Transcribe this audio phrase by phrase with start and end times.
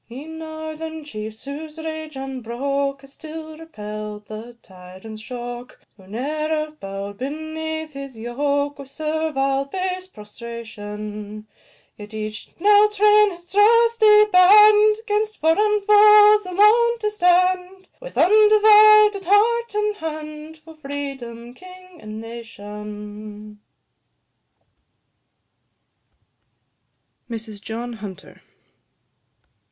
[0.09, 6.79] Ye northern chiefs, whose rage unbroke Has still repell'd the tyrant's shock; Who ne'er have
[6.79, 11.45] bow'd beneath his yoke, With servile base prostration;
[11.99, 19.25] Let each now train his trusty band, 'Gainst foreign foes alone to stand, With undivided
[19.25, 23.59] heart and hand, For Freedom, King, and Nation.
[27.29, 28.41] MRS JOHN HUNTER.